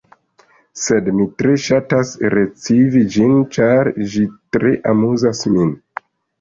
[0.83, 4.27] Sed mi tre ŝatas recivi ĝin, ĉar ĝi
[4.59, 5.75] tre amuzas min.